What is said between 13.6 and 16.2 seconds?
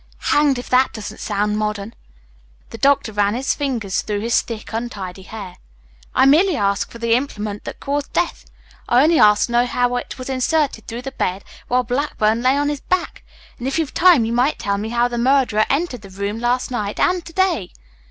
if you've time you might tell me how the murderer entered the